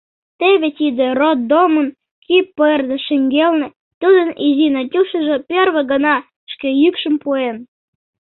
Теве 0.39 0.69
тиде 0.77 1.05
роддомын 1.19 1.87
кӱ 2.25 2.37
пырдыж 2.55 3.01
шеҥгелне 3.07 3.67
тудын 4.01 4.29
изи 4.47 4.67
Надюшыжо 4.75 5.35
первый 5.49 5.85
гана 5.91 6.15
шке 6.51 6.69
йӱкшым 6.81 7.15
пуэн. 7.23 7.57